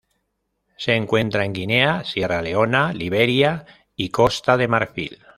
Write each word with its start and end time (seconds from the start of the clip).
Se 0.77 0.95
encuentra 0.95 1.45
en 1.45 1.53
Guinea, 1.53 2.03
Sierra 2.05 2.41
Leona, 2.41 2.91
Liberia 2.91 3.67
y 3.95 4.09
Costa 4.09 4.57
de 4.57 4.67
Marfil. 4.67 5.19